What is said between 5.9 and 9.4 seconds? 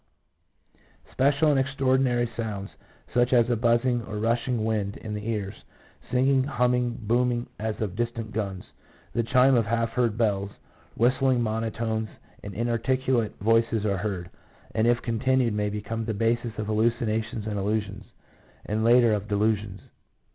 2 singing, humming, booming as of distant guns, the